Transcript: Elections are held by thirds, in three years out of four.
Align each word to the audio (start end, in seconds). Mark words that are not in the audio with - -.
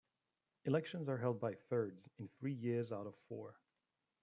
Elections 0.65 1.07
are 1.09 1.19
held 1.19 1.39
by 1.39 1.53
thirds, 1.69 2.09
in 2.17 2.27
three 2.39 2.55
years 2.55 2.91
out 2.91 3.05
of 3.05 3.13
four. 3.29 3.53